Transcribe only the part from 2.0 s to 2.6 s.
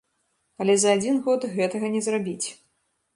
зрабіць.